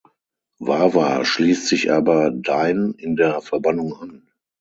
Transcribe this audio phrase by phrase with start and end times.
[0.57, 4.31] Wawa schließt sich aber Dain in der Verbannung an.